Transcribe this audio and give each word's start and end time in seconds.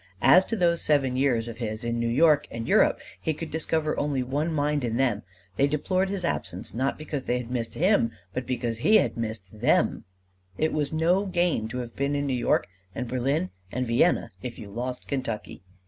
As 0.23 0.45
to 0.45 0.55
those 0.55 0.81
seven 0.81 1.15
years 1.15 1.47
of 1.47 1.57
his 1.57 1.83
in 1.83 1.99
New 1.99 2.07
York 2.07 2.47
and 2.49 2.67
Europe, 2.67 2.99
he 3.21 3.35
could 3.35 3.51
discover 3.51 3.95
only 3.99 4.23
one 4.23 4.51
mind 4.51 4.83
in 4.83 4.97
them: 4.97 5.21
they 5.57 5.67
deplored 5.67 6.09
his 6.09 6.25
absence 6.25 6.73
not 6.73 6.97
because 6.97 7.25
they 7.25 7.37
had 7.37 7.51
missed 7.51 7.75
him, 7.75 8.09
but 8.33 8.47
because 8.47 8.79
he 8.79 8.95
had 8.95 9.15
missed 9.15 9.59
them: 9.61 10.05
it 10.57 10.73
was 10.73 10.91
no 10.91 11.27
gain 11.27 11.67
to 11.67 11.77
have 11.77 11.95
been 11.95 12.15
in 12.15 12.25
New 12.25 12.33
York 12.33 12.65
and 12.95 13.07
Berlin 13.07 13.51
and 13.71 13.85
Vienna 13.85 14.31
if 14.41 14.57
you 14.57 14.71
lost 14.71 15.07
Kentucky! 15.07 15.61